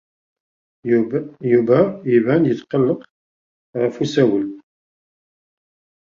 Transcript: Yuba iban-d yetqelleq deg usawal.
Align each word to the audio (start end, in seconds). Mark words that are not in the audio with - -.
Yuba 1.51 1.77
iban-d 2.15 2.45
yetqelleq 2.49 3.01
deg 3.81 3.95
usawal. 4.03 4.45